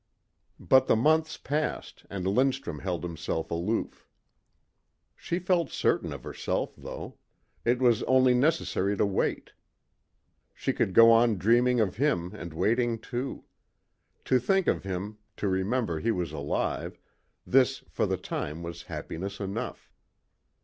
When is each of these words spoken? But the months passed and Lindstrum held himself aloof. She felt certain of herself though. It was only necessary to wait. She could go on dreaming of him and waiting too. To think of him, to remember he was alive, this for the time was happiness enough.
But 0.59 0.87
the 0.87 0.95
months 0.95 1.37
passed 1.37 2.07
and 2.09 2.25
Lindstrum 2.25 2.79
held 2.79 3.03
himself 3.03 3.51
aloof. 3.51 4.07
She 5.15 5.37
felt 5.37 5.69
certain 5.69 6.11
of 6.11 6.23
herself 6.23 6.73
though. 6.75 7.19
It 7.63 7.77
was 7.77 8.01
only 8.05 8.33
necessary 8.33 8.97
to 8.97 9.05
wait. 9.05 9.51
She 10.55 10.73
could 10.73 10.95
go 10.95 11.11
on 11.11 11.37
dreaming 11.37 11.79
of 11.79 11.97
him 11.97 12.33
and 12.33 12.51
waiting 12.51 12.97
too. 12.97 13.43
To 14.25 14.39
think 14.39 14.65
of 14.65 14.81
him, 14.83 15.19
to 15.37 15.47
remember 15.47 15.99
he 15.99 16.09
was 16.09 16.31
alive, 16.31 16.99
this 17.45 17.83
for 17.87 18.07
the 18.07 18.17
time 18.17 18.63
was 18.63 18.81
happiness 18.89 19.39
enough. 19.39 19.91